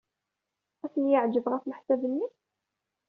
[0.85, 2.33] Ad ten-yeɛjeb, ɣef leḥsab-nnek?